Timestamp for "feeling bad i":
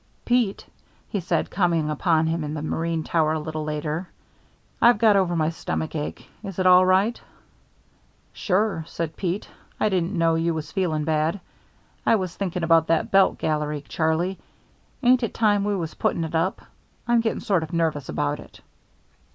10.71-12.15